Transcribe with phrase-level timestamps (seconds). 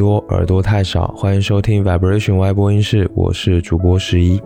[0.00, 4.40] 多，耳朵太少，欢迎收听 Vibration Y 播音室，我是主播十一。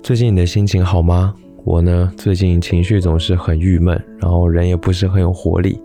[0.00, 1.34] 最近你的心情好吗？
[1.64, 5.82] 我呢，最近情绪总是很郁闷，然后人也不是很有活力。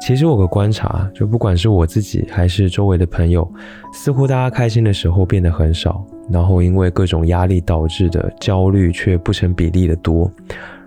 [0.00, 3.52] 其实我个观察，就不管是我自己还是周围的朋友，
[3.92, 10.30] 似乎大家开心的时候变得很少，然后因为各种压力导致的焦虑却不成比例的多。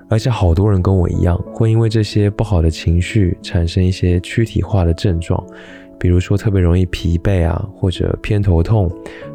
[0.08, 5.44] 而且好多人跟我一样，会因为这些不好的情绪产生一些躯体化的症状。
[6.00, 8.92] 比如说特别容易疲惫啊，或者偏头痛、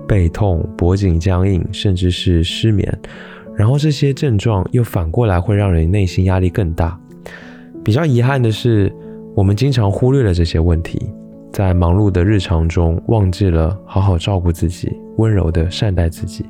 [0.06, 2.98] 背痛、脖颈僵硬，甚至是失眠。
[3.56, 6.98] 然后这些症状又反过来会让人内心压力更大。
[7.84, 8.92] 比较遗憾的是，
[9.34, 10.98] 我们经常忽略了这些问题，
[11.52, 16.44] 在忙碌的日常中忘记了好好照顾自己，温柔的善待自己。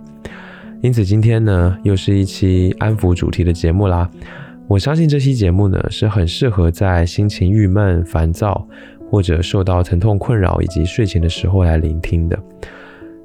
[0.83, 4.08] 因此今天呢，又是一期安抚主题的节目啦。
[4.67, 8.67] 我相信这期节目呢，是很适合在心情郁闷、烦躁。
[9.11, 12.39] 或者受到疼痛困扰以及睡前的时候来聆听的。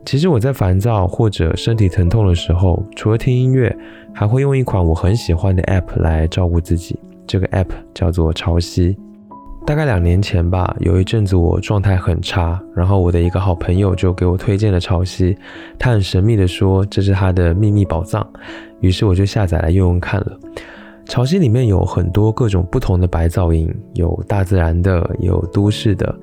[0.06, 3.76] 其实我在烦躁或者身体疼痛的时候，除了听音乐，
[4.14, 7.00] 还会用一款我很喜欢的 App 来照顾自己。
[7.26, 8.96] 这个 App 叫做潮汐。
[9.66, 15.36] 大概两年前吧，有一阵子我状态很差，然后我的一个好朋友就给我推荐了潮汐。
[15.80, 18.24] 他很神秘的说这是他的秘密宝藏，
[18.82, 20.38] 于是我就下载来用用看了。
[21.08, 26.14] 潮汐里面有很多各种不同的白噪音，有大自然的，有都市的。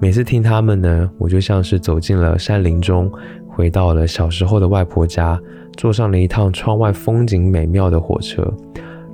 [0.00, 3.10] 每次听他们呢，我就像是走进了山林中，
[3.46, 5.38] 回到了小时候的外婆家，
[5.76, 8.42] 坐上了一趟窗外风景美妙的火车，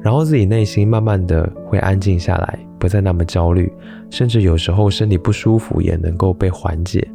[0.00, 3.70] 然后自己内心慢慢的会安静下来，不再那么焦虑，
[4.10, 7.06] 甚至有时候身体不舒服也能够被缓解。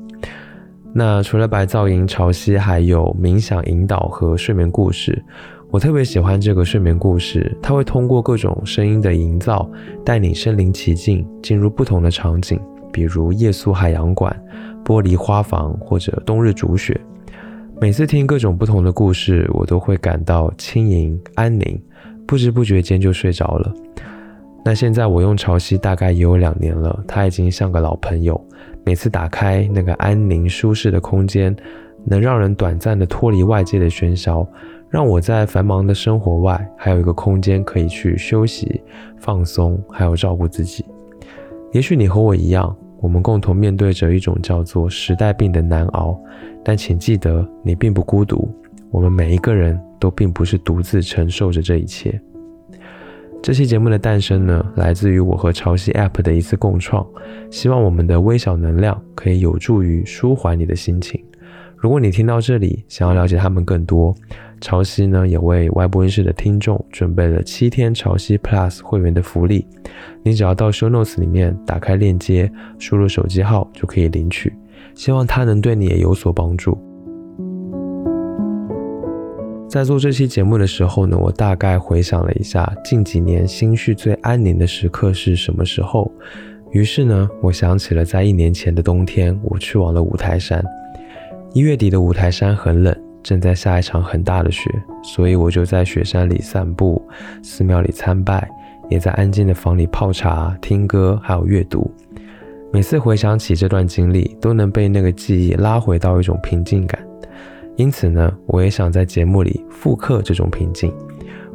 [0.94, 5.24] 那除了白噪音，潮汐还有冥想引导和睡眠故事。
[5.72, 9.66] 我特别喜欢这个睡眠故事，它会通过各种声音的营造，
[10.04, 12.60] 带你身临其境，进入不同的场景，
[12.92, 14.38] 比如夜宿海洋馆、
[14.84, 17.00] 玻璃花房或者冬日煮雪。
[17.80, 21.82] 每次听各种不同的故事，我都会感到轻盈安宁，
[22.28, 23.74] 不知不觉间就睡着了。
[24.66, 28.40] 那现在我用潮汐大概也有两年了，它已经像个老朋友。
[28.84, 31.56] 每次打开那个安宁舒适的空间，
[32.04, 34.46] 能让人短暂的脱离外界的喧嚣。
[34.92, 38.82] 让我在繁忙的生活外，还有一个空间可以去休息、
[39.18, 40.84] 放松，还有照顾自己。
[41.72, 46.20] 也许你和我一样，我们共同面对着一种叫做时代病的难熬。
[46.62, 48.54] 但请记得，你并不孤独。
[48.92, 52.22] 我们每一个人都并不是独自承受着这一切。
[53.42, 57.08] 这期节目的诞生呢，来自于我和潮汐 App 的一次共创。
[57.50, 61.24] 希望我们的微小能量可以有助于舒缓你的心情。
[61.82, 64.14] 如果你听到这里，想要了解他们更多。
[64.62, 69.66] 潮汐呢，也为外播音室的听众准备了七天潮汐 Plus 会员的福利，
[70.22, 74.54] 你只要到 Show Notes 里面打开链接，输入手机号就可以领取。
[74.94, 76.78] 希望它能对你也有所帮助。
[79.68, 86.12] 在做这期节目的时候呢，我大概回想了一下近几年心绪最安宁的时刻是什么时候，
[86.74, 90.64] 于是呢，我想起了在一年前的冬天，我去往了五台山。
[91.54, 92.96] 一月底的五台山很冷。
[93.24, 94.68] 正在下一场很大的雪，
[95.04, 97.00] 所以我就在雪山里散步，
[97.44, 98.50] 寺庙里参拜，
[98.90, 101.94] 也在安静的房里泡茶、听歌，还有阅读。
[102.74, 107.00] 每次回想起这段经历，都能被那个记忆拉回到一种平静感。
[107.76, 110.92] 因此呢，我也想在节目里复刻这种平静。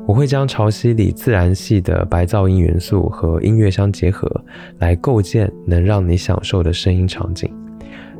[0.06, 4.30] 我会将潮汐里自然系的白噪音元素和音乐相结合，
[4.78, 7.52] 来构建能让你享受的声音场景。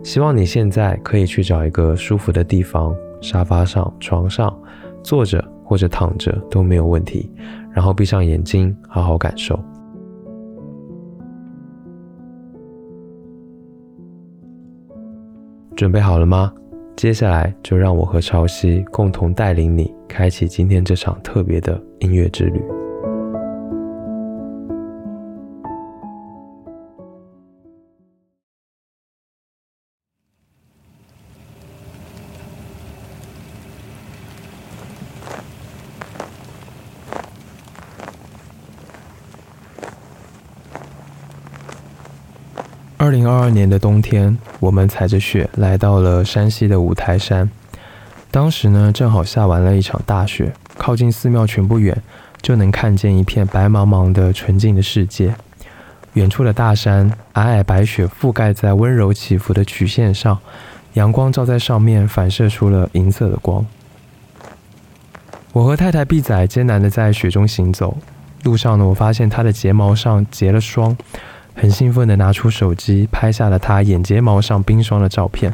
[0.07, 2.95] 希望你现在可以去找一个舒服的地方。
[3.21, 4.57] 沙发上、床上，
[5.03, 7.29] 坐着或者躺着都没有问题。
[7.75, 9.59] 然后闭上眼睛，好好感受。
[15.75, 16.53] 准备好了吗？
[16.95, 22.63] 接下来就让我和潮汐共同带领你，开启今天这场特别的音乐之旅。
[43.07, 47.49] 二零二二年的冬天，我们踩着雪来到了山西的五台山。
[48.33, 51.97] 当时呢，正好下完了一场大雪，靠近寺庙全不远，
[52.43, 55.37] 就能看见一片白茫茫的纯净的世界。
[56.15, 60.37] 远处的大山，皑皑白雪覆盖在温柔起伏的曲线上，
[60.95, 63.65] 阳光照在上面，反射出了银色的光。
[65.53, 67.97] 我和太太碧仔艰难地在雪中行走，
[68.43, 70.97] 路上呢，我发现她的睫毛上结了霜。
[71.57, 75.53] 很兴奋地拿出手机拍下了他眼睫毛上冰霜的照片。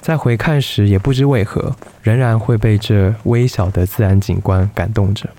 [0.00, 5.30] 在回看时，也不知为何，仍然会被这微小的自然景观感动着。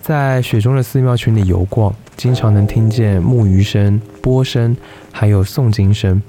[0.00, 4.76] 在雪中的寺庙群里游逛，经常能听见木鱼声、波声，
[5.12, 6.22] 还有诵经声。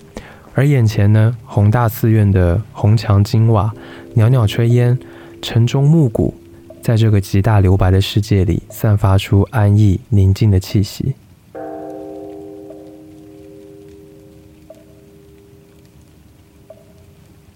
[0.54, 3.72] 而眼前呢，宏大寺院的红墙金瓦、
[4.16, 5.00] 袅袅炊烟、
[5.42, 6.36] 城中暮鼓，
[6.84, 11.16] 在这个极大留白的世界里，散发出安逸宁静的气息。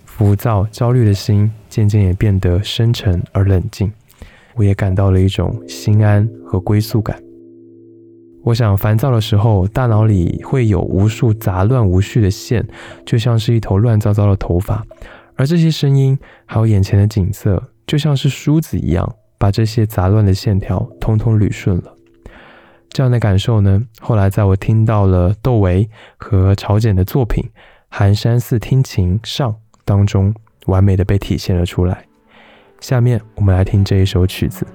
[0.05, 3.91] 浮躁、焦虑的心渐渐也变得深沉而冷静，
[4.55, 7.21] 我也感到了一种心安和归宿感。
[8.43, 12.65] 我想，烦躁的时候，大脑里会有无数杂乱无序的线，
[13.05, 14.85] 就像是一头乱糟糟的头发，
[15.35, 21.95] 而这些声音还有眼前的景色，就像是梳子一样，把这些杂乱的线条通通捋顺了。
[22.89, 27.43] 这样的感受呢，后来在我听到了窦唯和曹简的作品
[27.89, 29.51] 《寒山寺听琴上》。
[29.87, 30.35] 当中
[30.65, 32.05] 完美的被体现了出来。
[32.81, 34.67] 下面我们来听这一首曲子。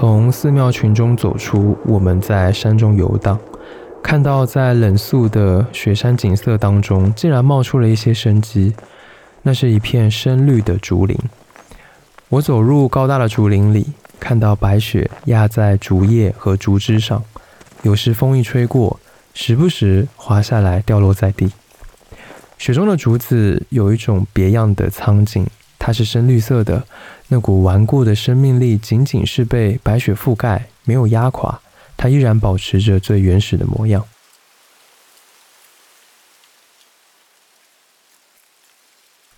[0.00, 3.38] 从寺庙群中走出，我们在山中游荡，
[4.02, 8.74] 看到在冷肃的雪山景色当中，竟然冒出了一些生机。
[9.42, 11.14] 那是一片深绿的竹林。
[12.30, 17.22] 我走入高大的竹林里，看到白雪压在竹叶和竹枝上，
[17.82, 18.98] 有时风一吹过，
[19.34, 21.52] 时不时滑下来掉落在地。
[22.56, 25.46] 雪中的竹子有一种别样的苍劲，
[25.78, 26.82] 它是深绿色的，
[27.32, 31.60] 那股顽固的生命力仅仅是被白雪覆盖，没有压垮，
[31.96, 34.04] 它依然保持着最原始的模样。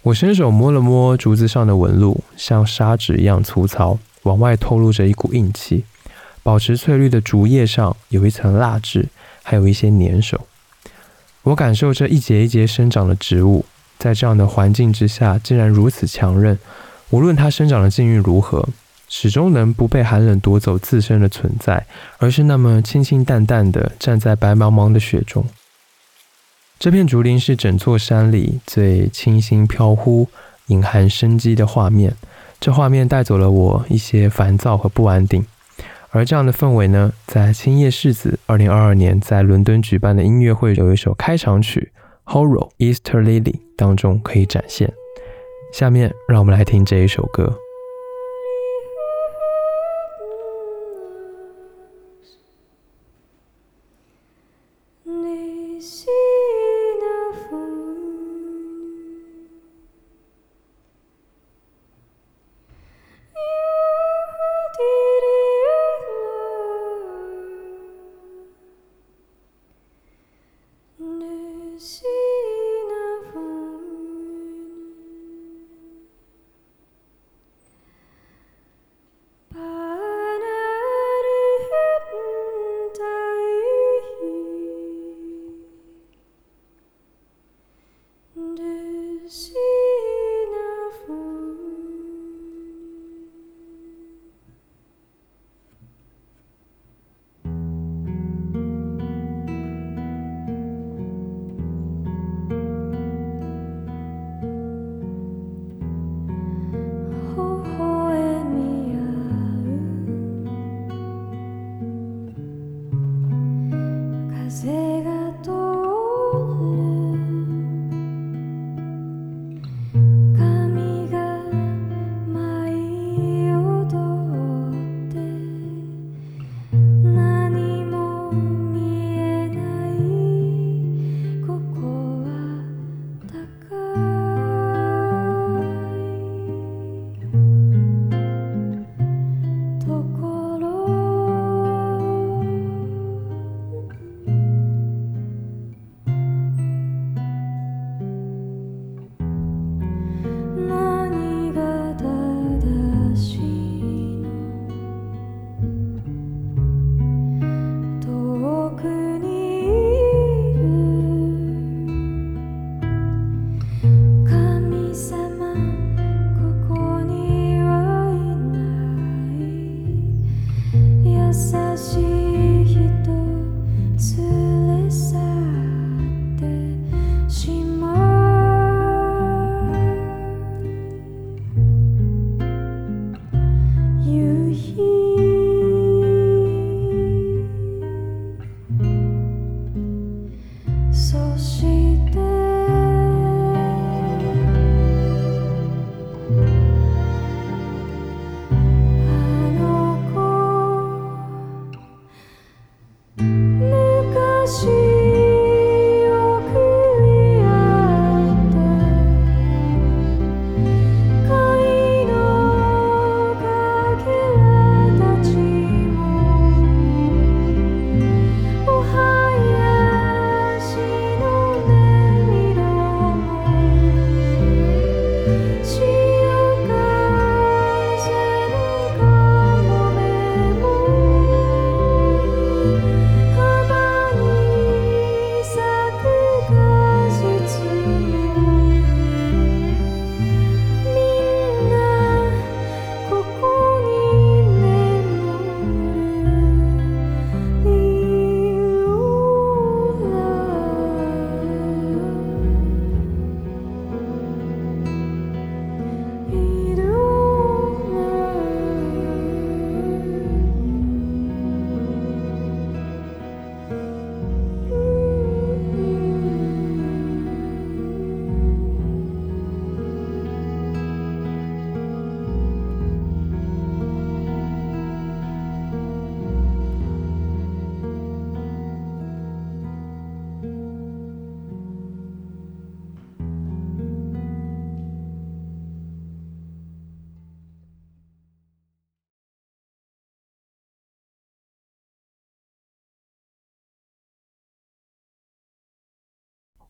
[0.00, 5.84] 我伸手摸了摸竹子上的纹路，像砂纸一样粗糙，往外透露着一股硬气。
[6.42, 9.10] 保持翠绿的竹叶上有一层蜡质，
[9.42, 10.48] 还有一些粘手。
[11.42, 13.66] 我感受这一节一节生长的植物，
[13.98, 16.58] 在这样的环境之下，竟然如此强韧。
[17.12, 18.66] 无论它生长的境遇如何，
[19.06, 25.44] 始终能不被寒冷夺走自身的存在，而是那么清清淡淡的站在白茫茫的雪中。
[26.78, 30.26] 这片竹林是整座山里最清新飘忽、
[30.68, 32.16] 隐含生机的画面。
[32.58, 35.44] 这画面带走了我一些烦躁和不安定。
[36.08, 41.92] 而这样的氛围呢，在青叶世子二零二二年在伦敦举办的音乐会有一首开场曲
[42.32, 43.42] 《Horror Easter Lily》
[43.76, 44.90] 当中可以展现。
[45.72, 47.61] 下面让我们来听这一首歌。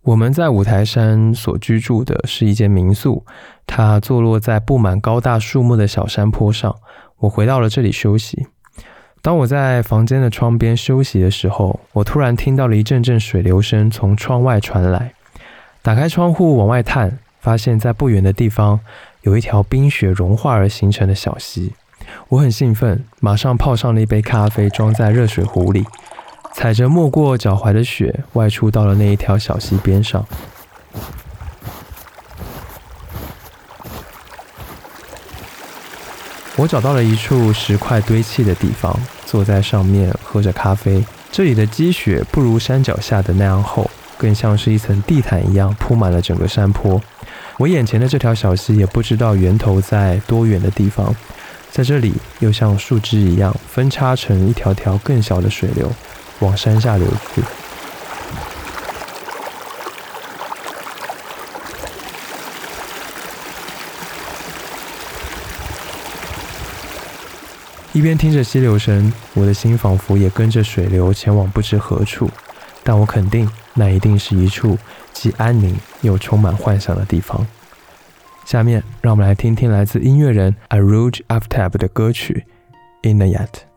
[0.04, 3.24] 我们在五台山所居住的是一间民宿，
[3.68, 6.74] 它坐落在布满高大树木的小山坡上。
[7.18, 8.48] 我回到了这里休息。
[9.20, 15.14] 当我在房间的窗边休息的时候，我突然听到了一阵阵水流声从窗外传来。
[15.82, 18.80] 打开窗户往外探，发现在不远的地方
[19.20, 21.74] 有一条冰雪融化而形成的小溪。
[22.30, 25.84] 我很兴奋，马上泡上了一杯咖啡，装在热水壶里。
[26.54, 30.24] 踩着没过脚踝的雪，外出到了那一条小溪边上。
[36.56, 41.02] 我找到了一处石块堆砌的地方，坐在上面喝着咖啡。
[41.32, 47.00] 这里的积雪不如山脚下的那样厚，更像是一层地毯一样铺满了整个山坡。
[47.56, 51.12] 我眼前的这条小溪也不知道源头在多远的地方，
[51.70, 55.90] 在这里又像树枝一样分叉成一条条更小的水流。
[56.42, 57.42] 往山下流去。
[67.94, 72.28] 一边听着溪流声，我的心仿佛也跟着水流前往不知何处。
[72.82, 74.78] 但我肯定，那一定是一处
[75.12, 77.46] 既安宁又充满幻想的地方。
[78.44, 82.44] 下面，让我们来听听来自音乐人 Aruj Aftab 的歌曲
[83.08, 83.71] 《Inna Yat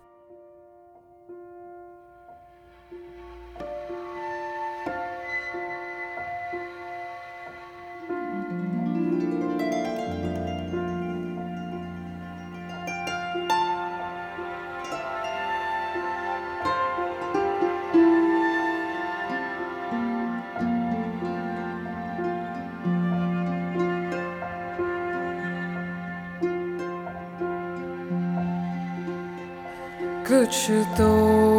[30.58, 31.55] 是都。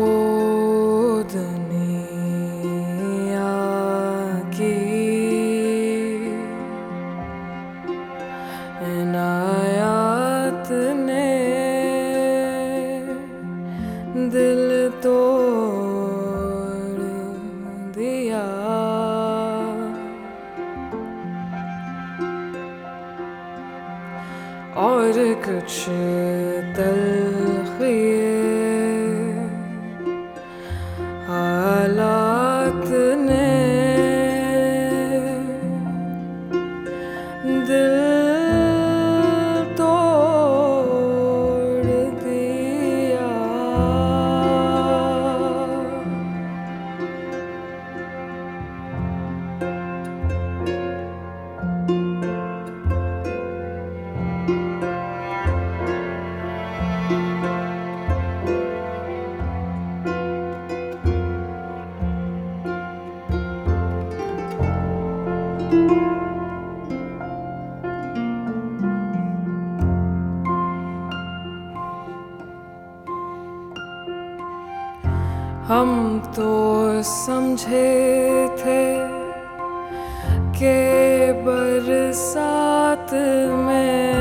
[82.96, 83.12] बरसात
[83.48, 84.16] में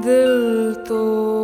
[0.01, 1.38] del todo.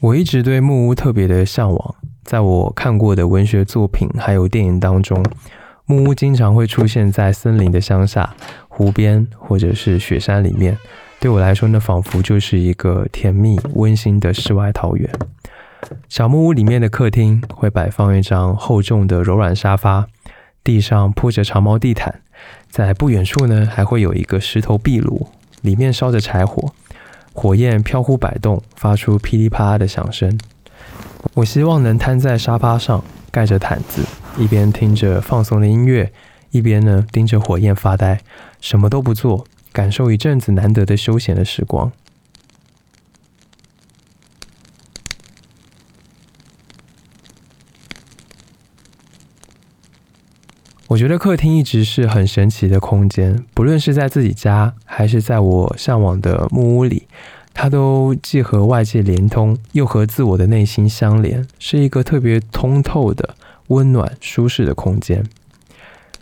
[0.00, 5.24] 我一直对木屋特别的向往，在我看过的文学作品还有电影当中，
[5.86, 8.32] 木屋经常会出现在森林的乡下、
[8.68, 10.78] 湖边或者是雪山里面。
[11.18, 15.10] 对我来说呢，仿佛就是一个甜蜜温馨的世外桃源。
[16.08, 20.06] 小木屋里面的客厅会摆放一张厚重的柔软沙发，
[20.62, 22.20] 地上铺着长毛地毯，
[22.70, 25.26] 在不远处呢还会有一个石头壁炉，
[25.62, 26.72] 里面烧着柴火。
[27.38, 30.36] 火焰飘忽摆动，发出噼里啪啦的响声。
[31.34, 34.02] 我希望能瘫在沙发上，盖着毯子，
[34.36, 36.10] 一边听着放松的音乐，
[36.50, 38.20] 一边呢盯着火焰发呆，
[38.60, 41.92] 什么都不做，感受一阵子难得的休闲的时光。
[50.88, 57.06] 我觉得客厅一直是很神奇的空间，不论是在自己家，还是在我向往的木屋里，
[57.52, 63.34] 它都既和外界连通，又和自我的内心相连，是一个特别通透的、
[63.66, 65.22] 温暖、舒适的空间。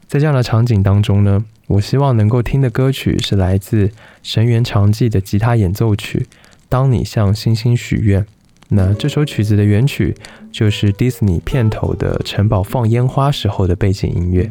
[0.08, 3.92] 在这样的场景当中呢，我希望能够听的歌曲是来自
[4.24, 6.26] 神原长纪的吉他演奏曲
[6.68, 8.22] 《当你向星星许愿》。
[8.68, 10.14] 那这首曲子的原曲
[10.50, 14.50] 就是 disney 片头的城堡放烟花时候的背景音乐。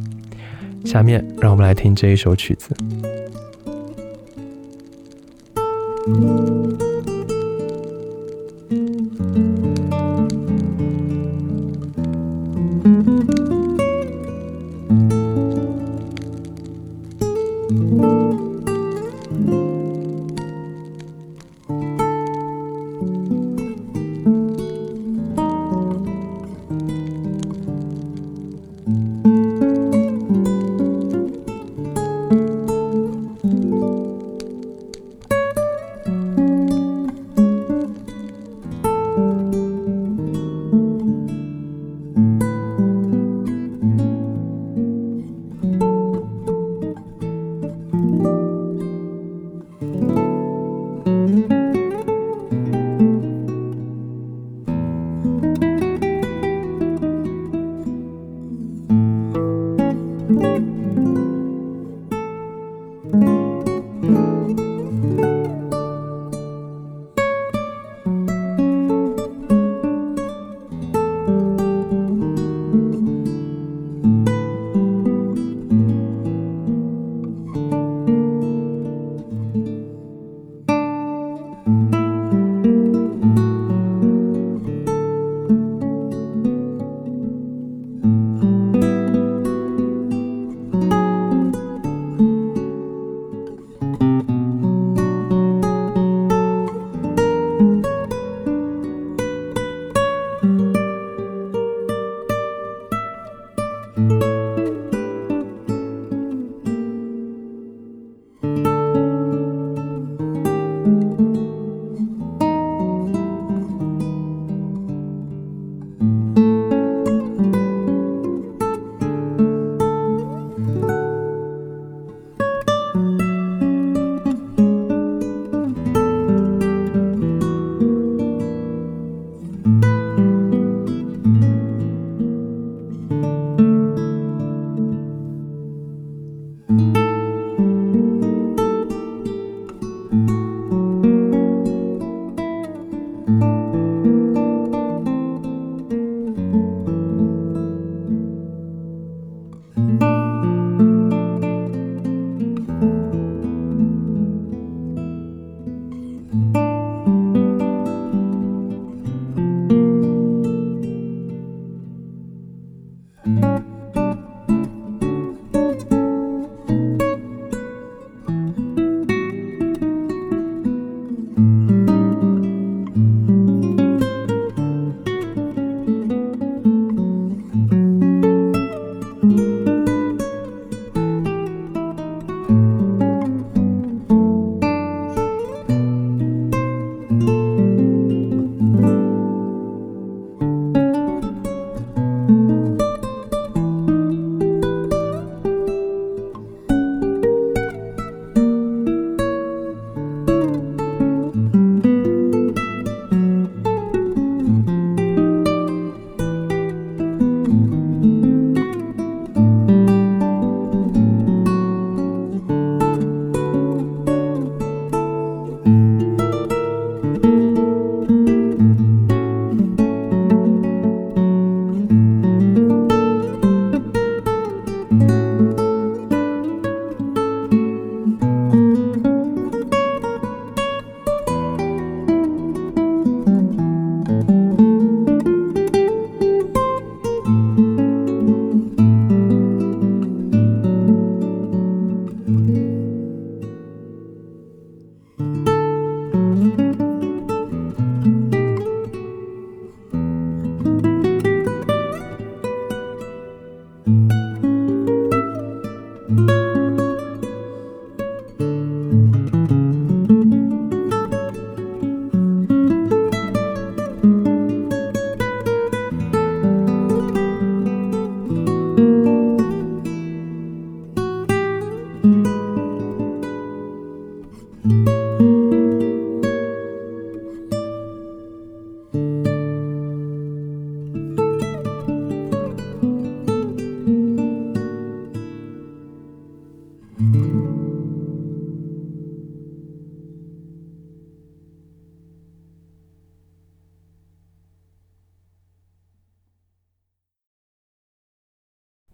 [0.85, 2.75] 下面让我们来听这一首曲子。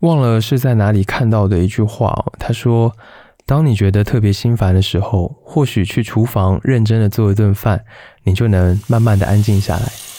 [0.02, 2.96] 忘了是在哪里看到的一句话他说
[3.46, 7.84] 当你觉得特别心烦的时候或许去厨房认真的做一顿饭
[8.24, 10.11] 你就能慢慢的安静下来。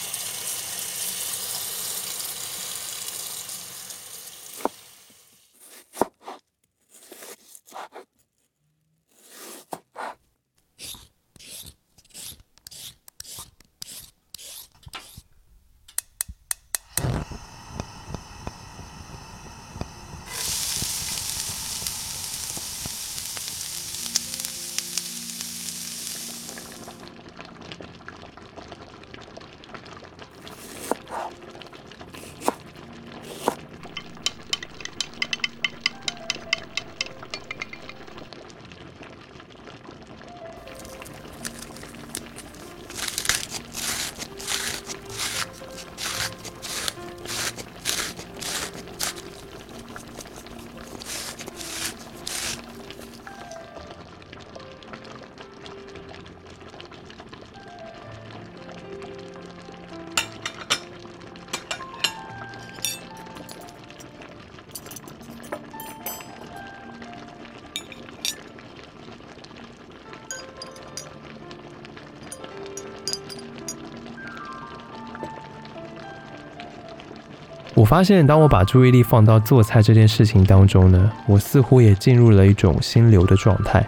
[77.92, 83.86] 发现，当我把注意力放到做菜这件事情当中呢，我似乎也进入了一种心流的状态。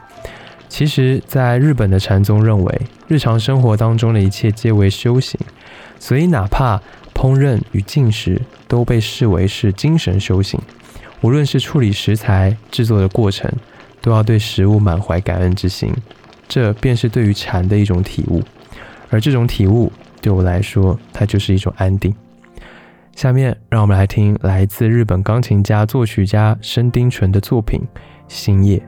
[0.69, 5.41] 其实，在日本的禅宗认为，日常生活当中的一切皆为修行，
[5.99, 6.77] 所以哪怕
[7.15, 8.39] 烹饪与进食
[8.69, 10.61] 都被视为是精神修行。
[11.23, 13.51] 无论是处理食材、制作的过程，
[14.03, 15.91] 都要对食物满怀感恩之心。
[16.47, 18.43] 这便是对于禅的一种体悟。
[19.09, 19.91] 而这种体悟，
[20.21, 22.15] 对我来说，它就是一种安定。
[23.15, 27.81] 下面让我们来听来自日本钢琴家、作曲家深丁纯的作品
[28.29, 28.79] 《星夜》。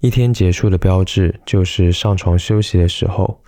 [0.00, 3.38] 一天结束的标志就是上床休息的时候，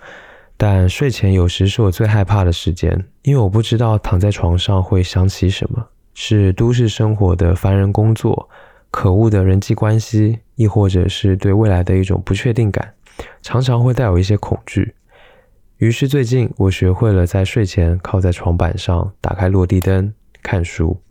[0.55, 8.47] 但睡前有时是我最害怕的时间，因为我不知道躺在床上会想起什么，是都市生活的烦人工作、
[8.91, 12.93] 可恶的人际关系，亦或者是对未来的一种不确定感，
[13.41, 14.93] 常常会带有一些恐惧。
[15.77, 21.01] 于是最近我学会了在睡前靠在床板上，打开落地灯看书。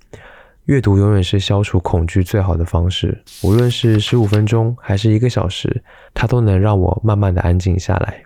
[0.66, 5.82] 阅读永远是消除恐惧最好的方式，无论是十五分钟还是一个小时，
[6.14, 8.22] 它都能让我慢慢的安静下来。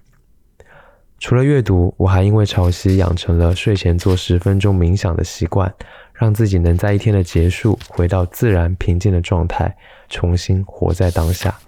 [1.18, 5.72] 除了阅读，我还因为潮汐养成了睡前做十分钟冥想的习惯，
[6.12, 9.74] 让自己能在一天的结束回到自然平静的状态，
[10.10, 11.58] 重新活在当下。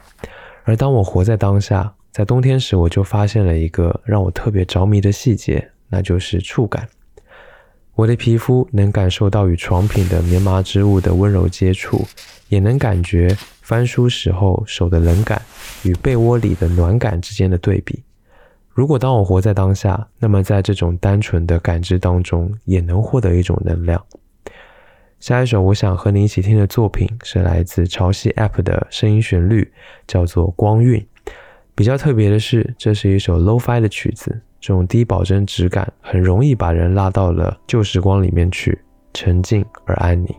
[0.64, 6.87] 而当我活在当下，在冬天时，我就发现了一个让我特别着迷的细节，那就是触感。
[7.99, 12.07] 我的皮肤能感受到与床品的棉麻织物的温柔接触，
[12.49, 15.42] 也能感觉翻书时候手的冷感
[15.82, 18.05] 与被窝里的暖感之间的对比。
[18.70, 24.01] 如果当我活在当下，那么在这种单纯的感知当中，也能获得一种能量。
[25.18, 29.72] 下一首我想和你一起听的作品是来自潮汐 App 的声音旋律，
[30.07, 31.05] 叫做《光晕》。
[31.74, 34.40] 比较特别的是，这是一首 Lo-Fi 的曲子。
[34.61, 38.79] 这种低保真质感，很容易把人拉到了旧时光里面去，
[39.15, 40.35] 沉静而安宁。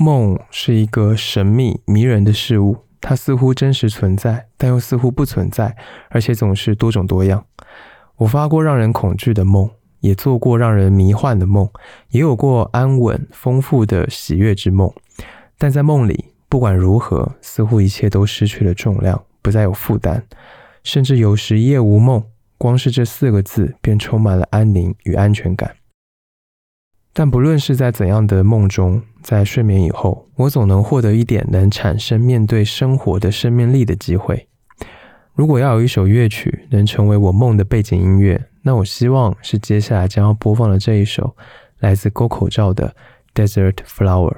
[0.00, 5.76] 梦是一个神秘迷人的事物，它似乎真实存在，但又似乎不存在，
[6.08, 7.44] 而且总是多种多样。
[8.16, 9.68] 我发过让人恐惧的梦，
[10.00, 11.68] 也做过让人迷幻的梦，
[12.08, 14.90] 也有过安稳丰富的喜悦之梦。
[15.58, 20.24] 但在梦里，不管如何，似乎一切都失去了重量，不再有负担，
[20.82, 22.24] 甚至有时夜无梦，
[22.56, 25.76] 光是这四个字便充满了安宁与安全感。
[27.12, 34.46] 但不论是在怎样的梦中，在睡眠以后，我总能获得一点能产生面对生活的生命力的机会。
[35.34, 41.34] 如果要有一首乐曲能成为我梦的背景音乐，那我希望是接下来将要播放的这一首，
[41.78, 42.94] 来自 Go 口罩的
[43.42, 44.32] 《Desert Flower》。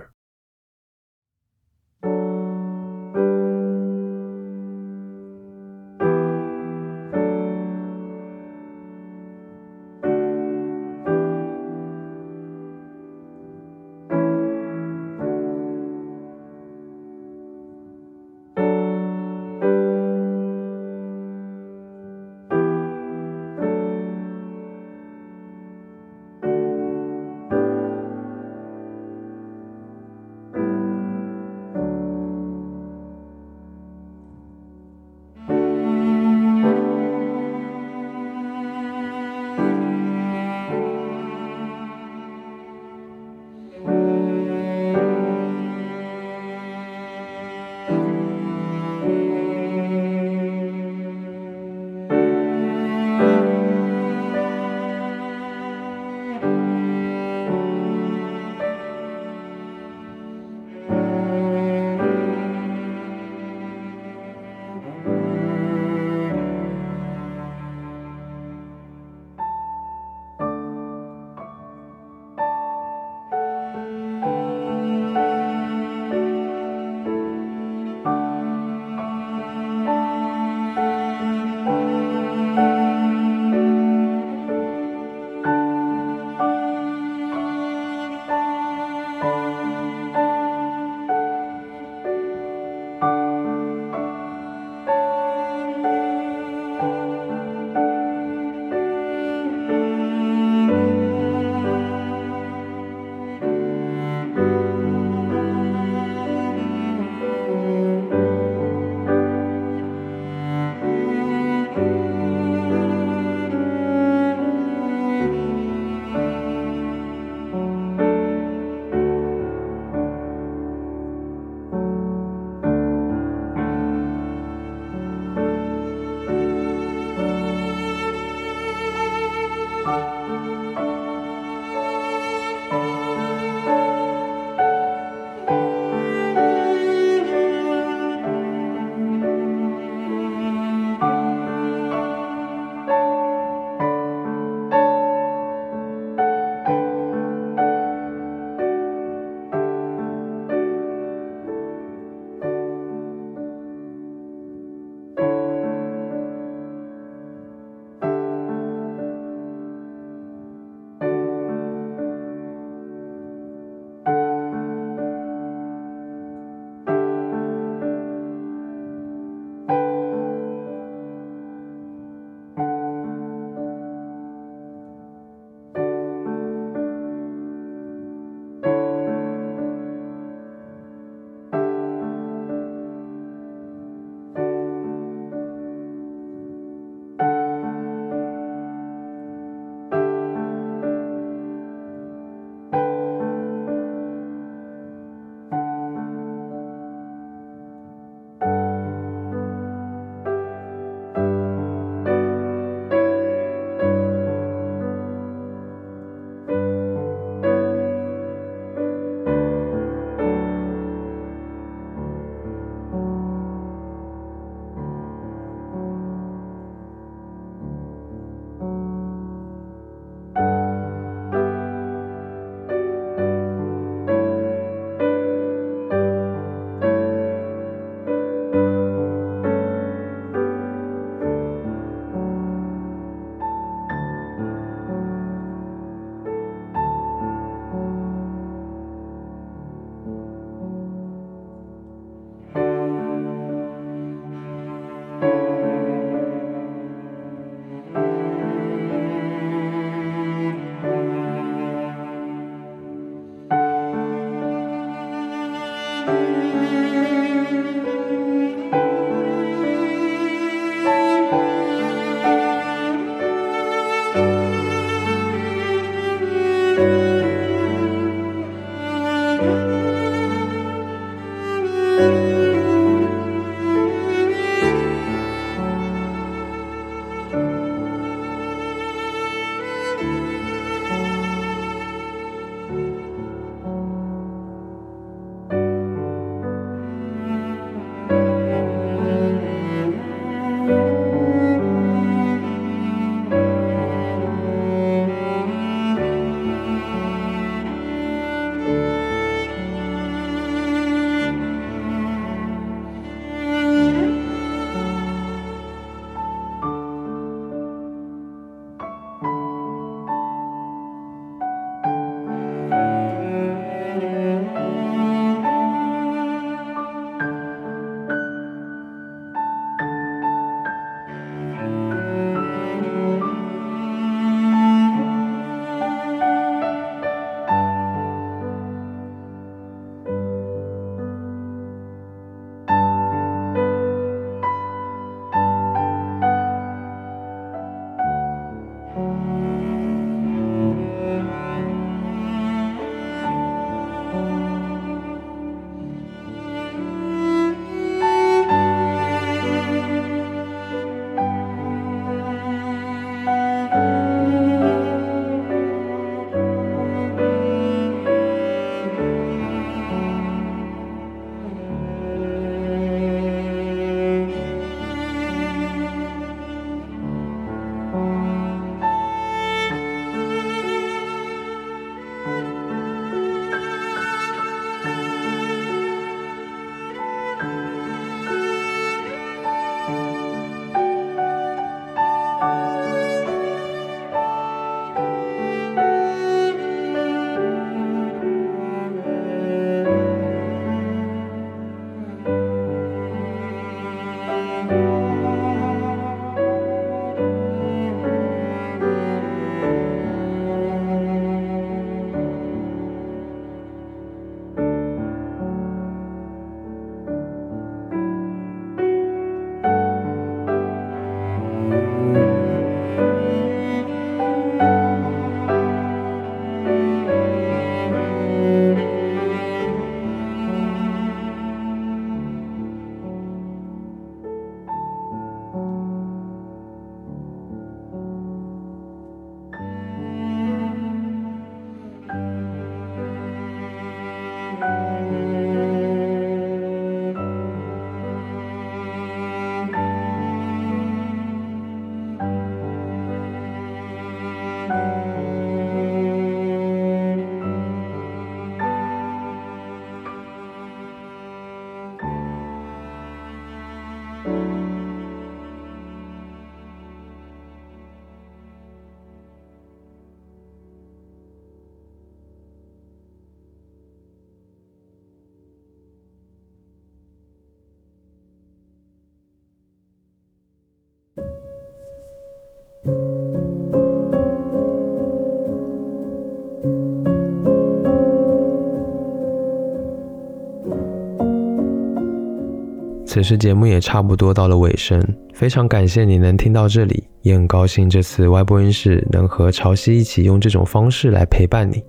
[483.12, 484.98] 此时节目也差不多到了尾声，
[485.34, 491.84] 非常感谢你能听到这里，也很高兴这次外播音室能和潮汐一起用这种方式来陪伴你。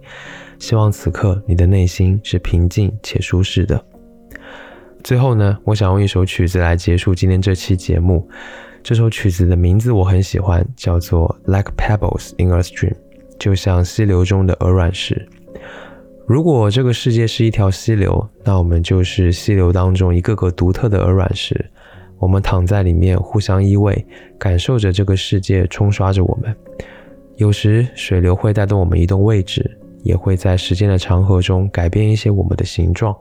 [0.59, 3.81] 希望此刻你的内心是平静且舒适的。
[5.01, 8.27] 最后呢，我想用一首曲子来结束今天这期节目。
[8.83, 12.89] 这首曲子的名字我很喜欢，叫做《Like Pebbles in a Stream》，
[13.39, 15.25] 就像溪流中的鹅卵石。
[16.25, 21.69] 如果这个世界是一条溪流，那我们就是溪流当中一个个独特的鹅卵石。
[22.17, 24.05] 我们躺在里面，互相依偎，
[24.39, 26.55] 感受着这个世界冲刷着我们。
[27.35, 33.13] 有时水流会带动我们移动位置，也会在时间的长河中改变一些我们的形状。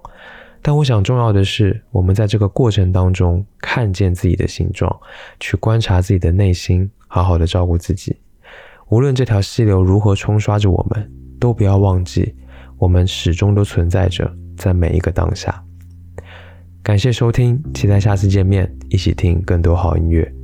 [0.62, 4.96] 但我想，重要的是我们在这个过程当中看见自己的形状，
[5.40, 8.16] 去观察自己的内心，好好的照顾自己。
[8.90, 12.32] 无论这条溪流如何冲刷着我们，都不要忘记。
[12.82, 15.62] 我们始终都存在着，在每一个当下。
[16.82, 20.41] 感谢收听，期待下次见面，一起听更多好音乐。